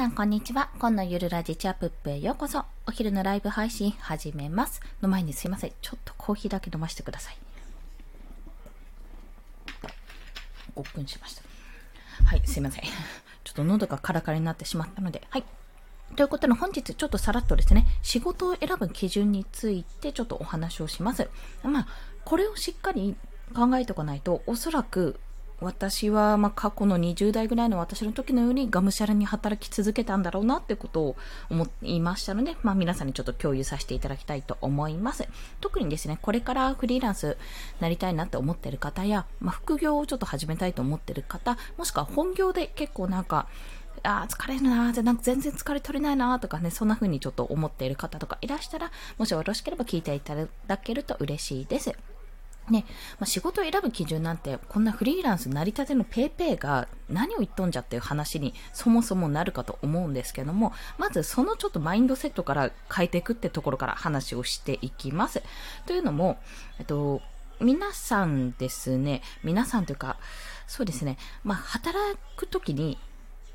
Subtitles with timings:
[0.00, 0.70] さんこんにちは。
[0.78, 2.64] 今のゆるラジチャップップへようこそ。
[2.86, 4.80] お昼のライブ配信始めます。
[5.02, 5.72] の前にすいません。
[5.82, 7.36] ちょっとコーヒーだけ飲ませてください。
[10.74, 11.42] 5分しました。
[12.24, 12.84] はい、すいません。
[13.44, 15.44] ちょっと喉がカラカラになってしまったので、はい。
[16.16, 21.28] ということで本日ちょっとさらっとですね、仕事を選ぶ基準についてちょっとお話をします。
[21.62, 21.86] まあ、
[22.24, 23.16] これをしっかり
[23.54, 25.20] 考えておかないと、おそらく
[25.60, 31.16] 私は、ま過去の20代ぐらいの私の時のようにがむしゃらに働き続けたんだろうなってことを
[31.50, 35.28] 思いましたので、まあ、皆さんにちょっと共有させていただきたいと思います。
[35.60, 37.36] 特にですね、これからフリーランス
[37.80, 43.46] なりたいなって思ってる方や、まあ、副業をちょっと始めたいと思ってる方、もしくは本業で結構なんか、
[44.02, 50.34] あ疲れるなーなんか全然疲れ取れないなとかね、そんな風にちょっと思っている方とかいらしたら、もしよろしければ聞いていた
[50.66, 51.92] だけると嬉しいです。
[52.70, 52.84] ね、
[53.18, 65.42] まあ、仕事を選ぶ基準なんて、こんなフリーランス成り立ての paypay が何を言っとんじゃっていう話にそもそもなるかと思うんですけども、まずそのちょっとマインドセットから変えていくってところから話をしていきます。
[65.86, 66.38] というのも、
[66.78, 67.20] えっと、
[67.60, 70.16] 皆さんですね、皆さんというか、
[70.66, 72.98] そうですね、まあ、働くときに、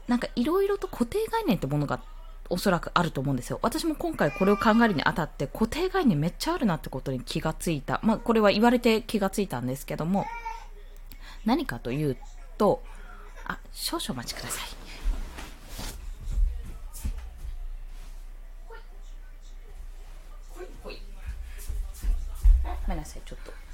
[0.07, 1.99] なんかいろいろと固定概念ってものが
[2.49, 3.59] おそらくあると思うんですよ。
[3.61, 7.99] 私も今回これを考えるにあたって固定概念めっちゃあるなってことに気がついた。
[8.03, 10.25] まあこれは言われて気がついたんですけども、
[11.45, 12.17] 何かという
[12.57, 12.83] と、
[13.45, 14.69] あ、少々お待ちください。
[22.85, 23.64] ごめんなさい、ちょっと。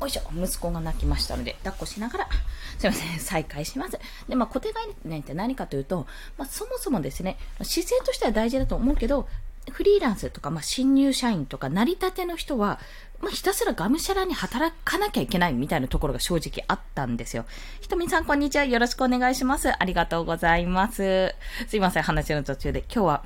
[0.00, 2.28] おいしょ、息子が泣きましたので、抱っこしながら、
[2.78, 3.98] すいません、再開します。
[4.28, 9.28] で、まあ、固定概念って何かというと、まあ、そもそもですね、姿勢としては大事だと思うけど、
[9.70, 12.78] フリーランスとか、まあ、新入社員とか、成り立ての人は、
[13.20, 17.46] まあ、ひたすらがむしゃらに働かなきゃいけないみたいなところが正直あったんですよ。
[17.80, 18.64] ひとみさん、こんにちは。
[18.64, 19.70] よろしくお願いします。
[19.70, 21.34] ありがとうございます。
[21.66, 22.80] すいません、話の途中で。
[22.92, 23.24] 今日は、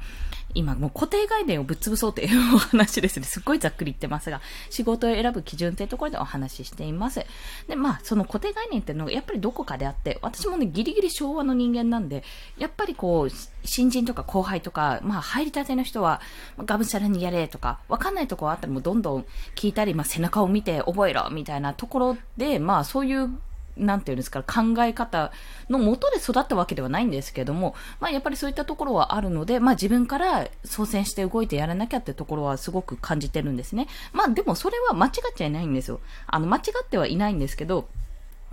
[0.55, 3.27] 今もう固定概念をぶっ潰そうというお話ですね。
[3.27, 7.25] すっごいざっくり言ってますが、仕事を選ぶ基準っていうところでお話ししています。
[7.69, 12.25] で、まあ、その固定概念っていうのがやっぱりどこかであって、私もね、ギリギリ昭和の人間なんで、
[12.57, 13.33] やっぱりこう、
[13.65, 16.21] 新人とか後輩とか、まあ、入りたての人は、
[16.59, 23.39] がむしゃらにやれとか、わかんないところあったらもうどんどん聞いたり、まあ、背中を見て覚えろみたいなところで、まあ、そういう
[23.79, 25.33] なんていうんですか、考え方
[25.69, 33.89] のもとで育ったわけではないんですけども、まあやっぱりそういったところはあるので、まあ自分から操船して動いてやらなきゃってところはすごく感じてるんですね。
[34.13, 36.01] まあでもそれは間違っちゃいないんですよ。
[36.27, 37.89] あの、間違ってはいないんですけど、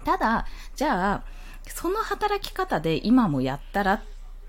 [0.03, 1.24] ただ、じゃあ、
[1.68, 4.02] その働き方で今もやったらっ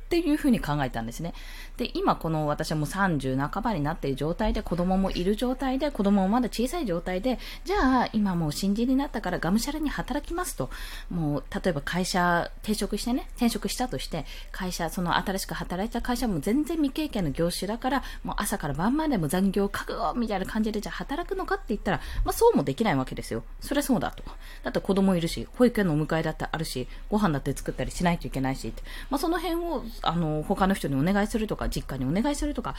[0.06, 1.34] っていうふうに考えたんですね。
[1.76, 10.70] で、今この私はもう30半ばになっている状態で、子供もいる状態で、子供もまだ小さい状態で、じゃあ今もう新人になったからがむしゃらに働きますと、
[11.10, 23.42] もう例えば会社転職してね、転職したとして、会社、その新しく働いた会社も全然未経験の業種だから、もう朝から晩までも残業覚悟みたいな感じでじゃあ働くのかって言ったら、まあそうもできないわけですよ。
[23.60, 24.22] それそうだと。
[24.62, 28.72] だって子供いるし、保育園のお迎えだってあるし、ご飯だって作ったりしないといけないし、
[29.10, 32.74] まあその辺を、あの、他の人にお願いするとか、実家にお願いするとか、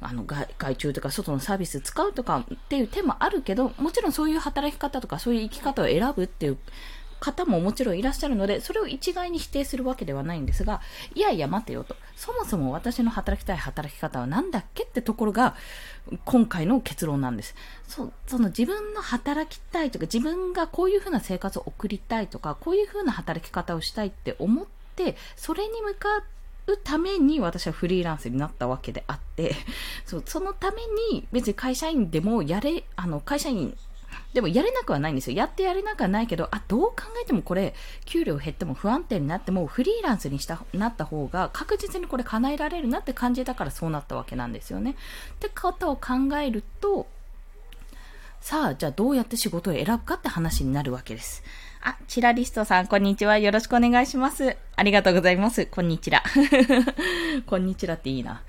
[0.00, 6.58] あの外、外注とか外のサービス使うとかっていう手もあるけど、もちろんそういう働き方とか、そういう生き方を選ぶっていう
[7.20, 10.80] 方ももちろんいらっしゃるので、それを一概に否定するわけではないんですが、
[11.14, 11.94] いやいや待てよと。
[12.16, 15.54] そもそも私の働きたい働き方は何だっけってところが、
[16.24, 17.54] 今回の結論なんです。
[17.86, 24.66] そその自分の働きたいとか、自分がこういうふうな生活を送りたいとか、こういうふうな働き方をしたいって思っ
[24.96, 29.54] て、それに向かって、うために私はフリーランスになったわけであって、
[30.04, 30.82] そうそのため
[31.12, 33.76] に別に会社員でもやれ、あの、会社員
[34.32, 35.36] でもやれなくはないんですよ。
[35.36, 44.96] やってやれなくはないけど、あ、どう考えてもこれ、給料減っても不安定になっても、フリーランスにしたなった方が確実にこれ叶えられるなって感じだからそうなったわけなんですよね。
[45.34, 47.06] ってことを考えると、
[48.40, 51.42] さあ、じゃあどうやって仕事を選ぶかって話になるわけです。
[51.82, 53.36] あ、チラリストさん、こんにちは。
[53.36, 54.56] よろしくお願いします。
[54.76, 55.66] ありがとうございます。
[55.66, 56.22] こんにちは。
[57.46, 58.42] こんにちはっていいな。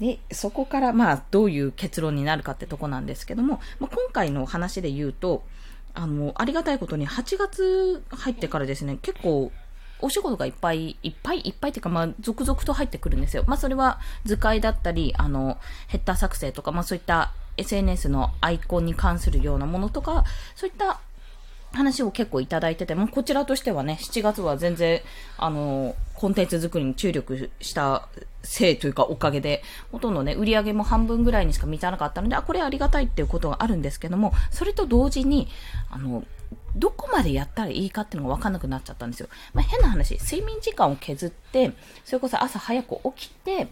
[0.00, 5.44] で、そこから、まあ、どういう結論になるかってとこなんですけども、まあ、今回の話で言うと、
[5.94, 9.52] あの、ありがたいことに8月入ってからですね、結構、
[10.00, 13.44] お仕事がいっぱいいっぱいいっぱいっていうか、まあ、続々と入ってくるんですよ。
[13.46, 20.24] まあ、それは図解だったり、あの、ヘッダー作成とか、まあ、そういった SNS のアイコンに関するようなものとか、
[20.56, 21.00] そういった
[21.72, 25.00] 話を結構いただいてて、もこちらとしてはね、7月は全然、
[25.36, 28.08] あの、コンテンツ作りに注力した
[28.42, 29.62] せいというかおかげで、
[29.92, 35.48] ほとんどね、売り上げも半分ぐらいにしか満たなかったので、あ、これありがたいっていうことがあるんですけども、それと同時に、
[35.90, 36.24] あの、
[36.74, 39.28] どこまでやったらいいかっていうのがわかんなくなっちゃったんですよ。
[39.52, 41.72] まあ、変な話、睡眠時間を削って、
[42.04, 43.68] それこそ朝早く起きて、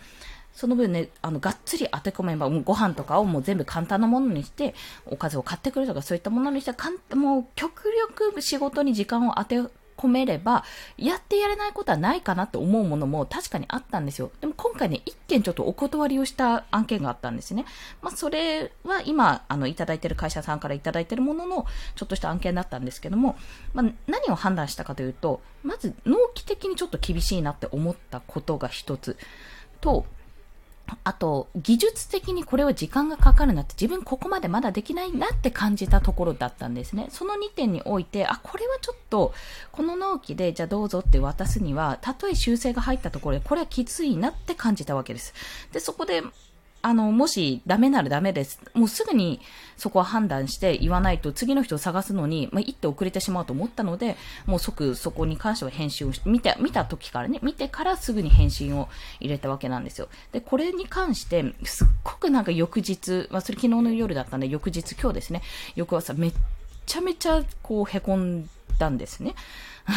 [0.57, 4.75] その分ね、あの、がっつり当て込めば、ご飯とかをもう全部簡単なものにして、
[5.05, 7.85] おかずを買ってくるとかそういったものにして、かんもう極
[8.25, 9.61] 力仕事に時間を当て
[9.99, 10.65] 込めれば、
[10.97, 14.31] やってやれないことはないかなって思うものも確かにあったんですよ。
[14.41, 17.67] でも今回ね、一件ちょっとお断りをした案件があったんですね。
[18.01, 21.67] まあ、それは今、あの、いただいてる会社さんからいただいてるものの、
[21.97, 23.37] ちょっとした案件だったんですけども、
[23.75, 29.19] まあ、何を判断したかというと、まず、納期的にちょっと厳しいなって思ったことが一つ
[29.81, 30.07] と、
[31.03, 37.09] あと、技術的にこれは時間がかかるなって、自分ここまでまだできないなって感じたところだったんですね。
[37.11, 39.35] その2点において、あ、これはちょっと、
[39.73, 45.35] この納期で、じゃあどうぞって渡すには、たとえ修正が入ったところで、これはきついなって感じたわけです。
[45.73, 46.23] で、そこで、
[46.87, 48.61] あの、もしダメならダメです。
[48.73, 49.41] もうすぐに
[49.77, 54.17] そこは判断して言わないと次の人を探すのに、まあ、一手遅れてしまうと思ったので、
[54.47, 58.89] もう即そこに関しては返信を見て、見た時からね、見てからすぐに返信を
[59.19, 60.09] 入れたわけなんですよ。
[60.31, 65.43] で、これに関して、すっごくなんか翌日、まあ、それ昨日の夜だったんで、翌日今日ですね、
[65.75, 66.33] 翌朝めっ
[66.87, 68.49] ちゃめちゃこう凹ん
[68.79, 69.35] だんですね。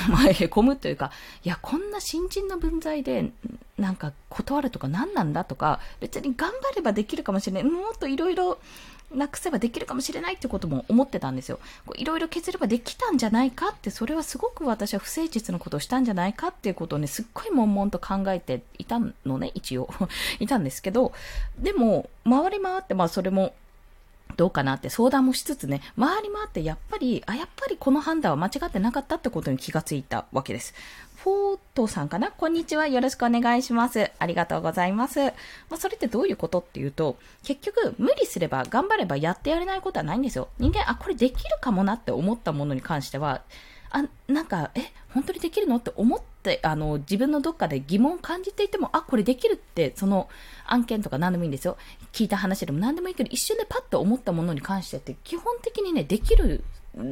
[0.09, 1.11] まあ、へこむというか、
[1.43, 3.31] いや、こんな新人の分際で、
[3.77, 7.63] なんか断るとか何なんだとか、別に頑張ればできるかもしれない。
[7.63, 8.59] もっといろいろ
[9.13, 11.59] なくせばできるかもしれないってことも思ってたんですよ。
[11.95, 19.89] いろいろ削ればできたんじゃないかって、それはすごく私は不誠実なことをしたんじゃないかっていうことをね、すっごい悶々と考えていたのね、一応。
[20.39, 21.13] いたんですけど、
[21.57, 23.53] でも、回り回って、まあそれも、
[24.39, 30.73] どうかなって相談もしつつね、回り回ってやっぱり、あ、やっぱりこの判断は間違ってなかったってことに気がついたわけです。
[31.17, 32.31] フォートさんかな？
[32.31, 32.87] こんにちは。
[32.87, 34.09] よろしくお願いします。
[34.17, 35.19] ありがとうございます。
[35.19, 35.33] ま
[35.71, 40.47] あ、それってどういうことっていうと、結局、無理すれば、頑張ればやってやれないことはないんですよ。
[40.57, 43.41] 人間、あ、これできるかもなって思ったものに関しては、
[43.91, 44.81] あ、なんか、え、
[45.13, 45.77] 本当にできるの？
[45.77, 50.29] って思って、あの、自分のどっかで疑問を感じていても、あ、これできるって、その
[50.65, 51.77] 案件とか何でもいいんですよ。
[52.11, 56.63] 聞いた話でも何でもいいけど、一瞬でパッと思ったものに関してって、基本的にね、できる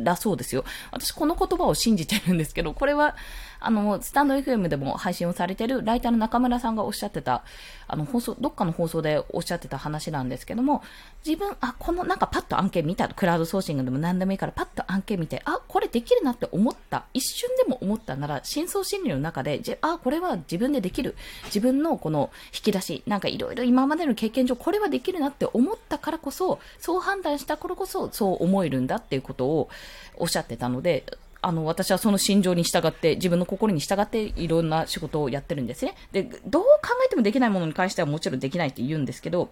[0.04, 0.66] だそうですよ。
[0.92, 3.16] 私この言葉を信じてるんですけど、これは、
[3.60, 7.44] あの、スタンド FM でも配信をされてるライターの中村さんがおっしゃってた、
[7.88, 10.84] あの、放送、どっかの放送でおっしゃってた話なんですけども、
[11.26, 21.16] 自分、あ、このなんかパッと案件見た、クラウドソーシングでも何でもいいからパッと案件見て、あ、これできるなって思った、一瞬でも思ったなら、深層心理の中で、じあ、これは自分でできる。
[21.46, 29.70] 自分のこの引き出し、なんかいろいろ今までの経験上、これはできるなって思ったからこそ、そう判断したからこそ、そう思えるんだっていうことを
[30.16, 31.04] おっしゃってたので、
[31.42, 35.96] あの、私はその心情に従って、自分の心に従っていろんな仕事をやってるんですね。
[36.12, 36.70] で、どう考
[37.06, 39.50] えてもできないものに関してはもちろんできないって言うんですけど、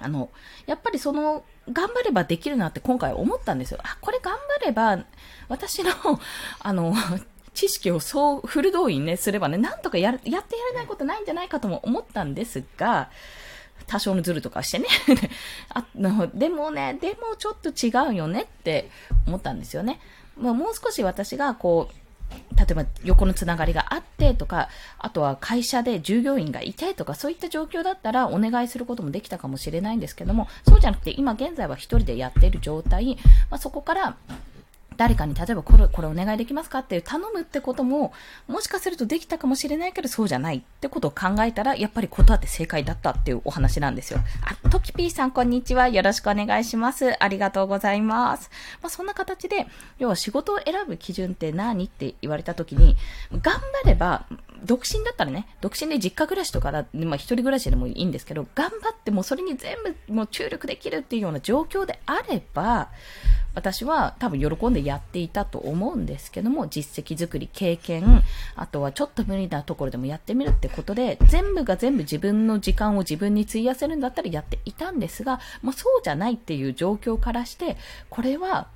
[0.00, 0.30] あの、
[0.66, 3.78] やっぱりその、頑張ればできるなって今回思ったんですよ。
[3.82, 5.04] あ、これ頑張れば、
[5.48, 5.90] 私の、
[6.60, 6.94] あの、
[7.54, 13.10] 知識をそうフル動員ね、すればね、なんとかややってやれないことないんじゃないかとも思ったんですが、
[13.86, 14.86] 多少のズルとかしてね
[15.68, 16.28] あの。
[16.32, 18.90] でもね、でもちょっと違うよねって
[19.26, 20.00] 思ったんですよね。
[20.38, 21.94] まあ、もう少し私がこう、
[22.58, 24.68] 例えば横のつながりがあってとか、
[24.98, 33.16] あとは会社で従業員がいてとか、そういった状況だったらお願いすることもできたかもしれないんですけども、そうじゃなくて今現在は一人でやっている状態、
[33.50, 34.16] まあ、そこから
[34.96, 38.12] 誰かに例えばこれ、これお願いできますかっていう頼むってことも、
[38.46, 44.20] もしかするとできたかもしれないけどそうじゃないってことを考えたら、やっぱり断って正解だったっていうお話なんですよ。
[44.42, 45.88] あ、トキピーさんこんにちは。
[45.88, 47.22] よろしくお願いします。
[47.22, 48.50] ありがとうございます。
[48.82, 49.66] まあ、そんな形で、
[49.98, 52.96] 要は仕事を選ぶ基準って何って言われた時に、
[53.32, 54.26] 頑張れば、
[54.64, 59.76] 独身だったらね、独身で実家暮らしとかだ、まあ一人暮らしでもいいんですけど、頑張ってもそれに全
[60.08, 62.88] 部もう注力できるっていうような状況であれば、
[63.54, 68.22] 私は多分喜んでやっていたと思うんですけども、実績作り、経験、
[68.56, 77.76] あとはちょっと無理なところでもやってみるってことで、全部が全部自分の時間を自分に費やせるんだったらやっていたんですが、まあそうじゃないっていう状況からして、
[78.10, 78.66] これは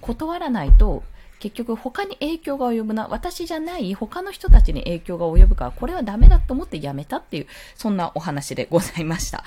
[0.00, 1.02] 断らないと、
[1.40, 9.42] 結局他に影響が及ぶな、私じゃない他の人たちに影響が及ぶから、これはダメだと思ってやめたっていう、そんなお話でございました。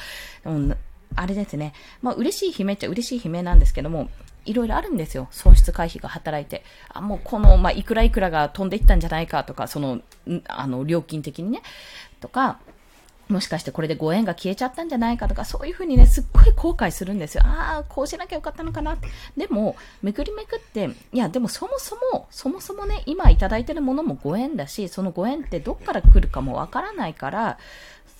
[1.16, 1.74] あれですね。
[2.02, 4.10] まあ、嬉しい悲鳴っちゃ嬉しい悲鳴なんですけども、
[4.46, 5.28] いろいろあるんですよ。
[5.32, 6.64] 損失回避が働いて。
[6.90, 10.02] あ、もうこの、まあ、いくらいくらが飛んでいったんじゃないかとか、その、
[10.48, 11.62] あの、料金的にね。
[12.20, 12.60] とか、
[13.30, 17.44] もしかしてこれでご縁が消えちゃったんじゃないかとか、そういうふうにね、すっごい後悔するんですよ。
[17.46, 19.08] ああ、こうしなきゃよかったのかなって。
[19.38, 27.58] でも、めくりめくって、いや、でもそもそも、そもそもね、今いただいてるものもご縁だし、そのご縁ってどっから来るかもわからないから、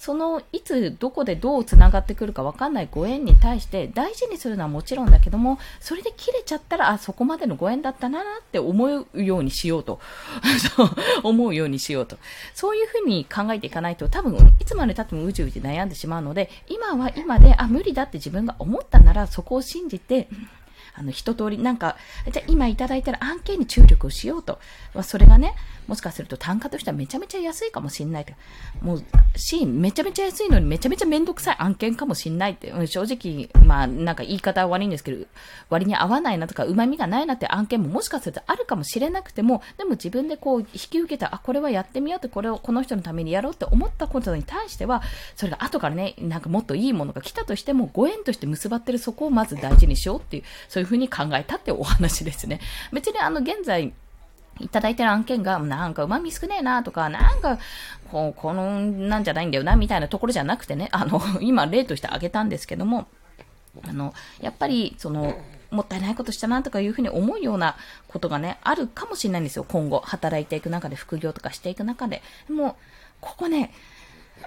[0.04, 10.02] そのいつどこでどう繋がってくるかわかんないご縁に対して大事にするのはもちろんだけども、それで切れちゃったら、あ、そこまでのご縁だったなって思うようにしようと。
[10.76, 10.90] そう
[11.24, 12.18] 思うようにしようと。
[12.54, 20.28] そういうふうに考えていかないと多分いつまで経ってもうじうじ悩んでしまうので、今は今で、あ、無理だって自分が思ったならそこを信じて、
[20.96, 21.98] あの、一通り、なんか、
[22.32, 24.60] じゃ今いただいてる案件に注力をしようと。
[24.94, 25.56] まあ、それがね、
[25.88, 28.34] もしかすると単価としてはめちゃめちゃ安いかもしんないと。
[28.82, 29.04] もう、
[29.36, 35.26] し、めちゃめちゃ安いのにめちゃめちゃめんどくさい案件かもしんないって、正直、まあ、なんか言い方は悪いんですけど、
[35.70, 45.02] 割に合わないなとか、旨味がないなって案件ももしかするとあるかもしれなくても、でも自分でこう、引き受けた、あ、これはやってみようって、これをこの人のためにやろうって思ったことに対しては、
[45.36, 52.60] それが後からね、なんかもっといいものが来たとしても、ご縁として結ばってるそこをまず大事にしようっていう、そういうふうに考えたってお話ですね。
[52.92, 53.94] 別にあの、現在、
[54.60, 57.58] いただいてる案件が、なんか旨味少ねえなとか、なんか、
[58.12, 63.08] こう、この、なんじゃないんだよな、みたいなところじゃなくてね、あの、 今例として挙げたんですけども、
[63.88, 65.36] あの、やっぱり、その、
[65.72, 67.76] もったいないことしたなとかいうふうに思うような
[68.08, 69.66] ことがね、あるかもしれないんですよ。
[69.68, 72.22] 今後、働いていく中で、副業とかしていく中で。
[72.48, 72.78] でも、
[73.20, 73.72] ここね、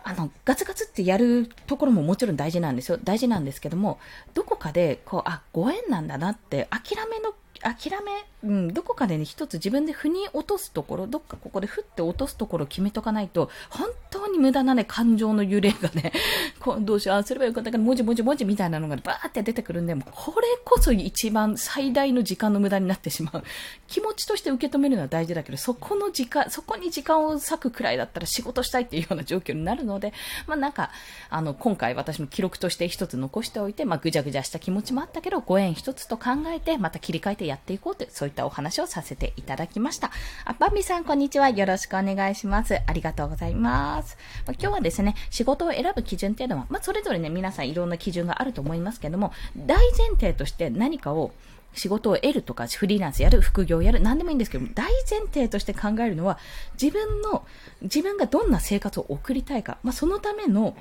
[0.05, 2.99] あの、ガツガツってやるところももちろん大事なんですよ。
[3.03, 3.99] 大事なんですけども、
[4.35, 16.13] どこかで、こう、あ、ご縁なんだなって、諦めの諦め、うん、どこかでね、一つ自分で腑に落とすところ、どっかここでふって落とすところを決めとかないと、本当に無駄なね、感情の揺れがね、
[16.61, 23.45] こうどうしよう、あすればよかったから、文字文字文字みたいなのがバーって出てくるんで、もこれこそ一番最大の時間の無駄になってしまう。
[23.89, 30.13] 気持ちとして受け止めるのは大事だけど、そこの時間、そこに時間を割くくらいだったら仕事したいっていうような状況になるので、
[30.47, 30.91] まあなんか、
[31.31, 40.11] あの、今回私の記録として一つ残しておいて、まあぐじゃぐじゃした気持ちもあったけど、ご縁一つと考えて、また切り替えてやっていこうって、そういったお話をさせていただきました。
[40.45, 41.51] あ、バンビさん、こんにちは。
[41.51, 42.79] よろしくお願いします。
[42.87, 44.17] ありがとうございます。
[44.47, 51.33] まあ、今日はですね、仕事を選ぶ基準っていうのは、まあ、それぞれね、皆さんいろんな基準があると思いますけども、大前提として何かを
[51.77, 56.39] 仕事を得るとか、フリーランスやる、副業やる、何でもいいんですけども、大前提として考えるのは、
[56.81, 57.47] 自分の、
[57.83, 60.77] 自分がどんな生活を送りたいか、まあ、そのための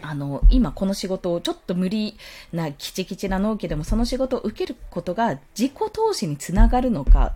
[0.00, 2.16] あの、今この仕事をちょっと無理
[2.52, 7.34] なきちきちな納期でもその仕事を受けることが自己投資につながるのか、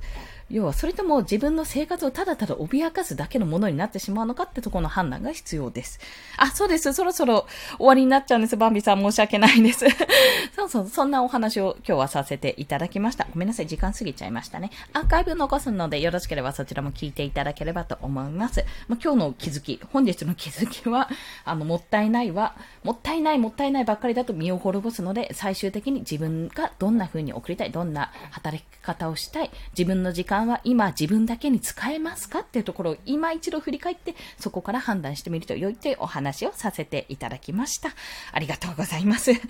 [0.48, 5.98] 要は、それとも自分の生活をただただ脅かすだけのものになってしまうのかってとこの判断が必要です。
[6.36, 6.92] あ、そうです。
[6.92, 7.46] そろそろ
[7.78, 8.56] 終わりになっちゃうんです。
[8.56, 9.86] バンビさん申し訳ないです。
[10.54, 13.26] そうそう、そんなお話を今日はさせていただきました。
[13.32, 13.66] ごめんなさい。
[13.66, 14.70] 時間過ぎちゃいましたね。
[14.92, 18.64] アーカイブ残すのでよろしければそちらも聞いていただければと思います。
[18.86, 21.08] まあ、今日の気づき、本日の気づきは、
[21.44, 37.90] あの、もったいないは、もったいない、もったいないばっかりだと身を滅ぼすので、最終的に自分がどんな風に送りたい、どんな働き方をしたい、自分の時間間は今自分だけに使えますかっていうところを今一度振り返って、そこから判断してみると良いというお話をさせていただきました。
[38.32, 39.32] ありがとうございます。
[39.32, 39.40] は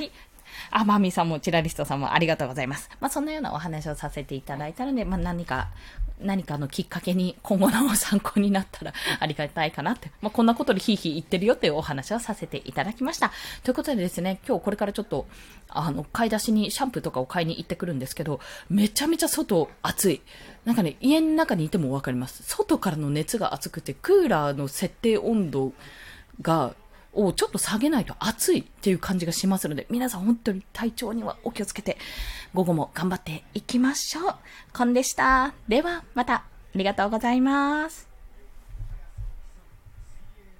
[0.00, 0.10] い。
[0.70, 2.90] あ、マミさんもチラリストさんもありがとうございます。
[3.00, 5.68] まあ、そのようなお話をさせていただいたので、まあ、何か、
[6.20, 13.32] 何かのきっかけに今後の参考になったら ありがたいかなって、まあ、こんなことでヒーヒー言ってるよっていうお話をさせていただきました。
[13.64, 15.26] ということでですね、今日これからちょっと、
[15.68, 20.20] あの、買い出しにシャンプーとかを買いに行ってくるんですけど、めちゃめちゃ外暑い。
[20.64, 22.42] なんかね、家の中にいてもわかります。
[22.42, 25.72] 外からの熱が暑くて、クーラーの設定温度
[26.42, 26.74] が
[27.12, 31.96] をちょっと下げないと暑いっていう感じがしますので、皆さん本当に体調にはお気をつけて、
[32.54, 34.34] 午後も頑張っていきましょう。
[34.72, 35.54] コンでした。
[35.68, 38.09] では、また、ありがとうございます。